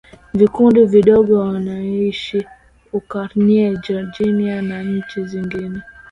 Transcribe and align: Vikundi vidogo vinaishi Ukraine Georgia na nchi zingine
Vikundi 0.33 0.85
vidogo 0.85 1.51
vinaishi 1.51 2.47
Ukraine 2.93 3.77
Georgia 3.83 4.61
na 4.61 4.83
nchi 4.83 5.25
zingine 5.25 5.81